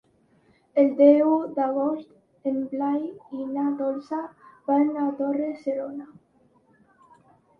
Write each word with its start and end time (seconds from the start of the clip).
El 0.83 0.87
deu 0.99 1.27
d'agost 1.57 2.47
en 2.51 2.55
Blai 2.71 3.03
i 3.41 3.45
na 3.57 3.65
Dolça 3.81 4.21
van 4.71 4.89
a 5.01 5.05
Torre-serona. 5.19 6.09